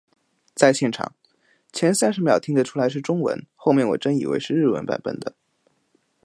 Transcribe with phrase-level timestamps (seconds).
[0.55, 1.13] 在现场，
[1.71, 5.35] 前三十秒听得出来是中文，后面我真以为是日文版本的